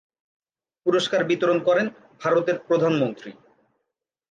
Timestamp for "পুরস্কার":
0.85-1.21